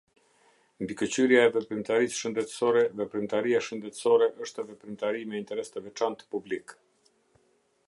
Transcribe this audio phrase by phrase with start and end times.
[0.83, 6.77] Mbikëqyrja e veprimtarisë shëndetësore Veprimtaria shëndetësore është veprimtari me interes të veçantë publik.